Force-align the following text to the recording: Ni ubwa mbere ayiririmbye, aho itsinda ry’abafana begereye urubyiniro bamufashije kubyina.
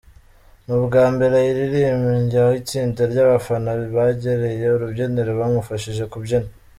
Ni 0.65 0.71
ubwa 0.77 1.03
mbere 1.13 1.33
ayiririmbye, 1.41 2.37
aho 2.41 2.51
itsinda 2.61 3.01
ry’abafana 3.11 3.69
begereye 3.93 4.65
urubyiniro 4.69 5.31
bamufashije 5.39 6.03
kubyina. 6.11 6.47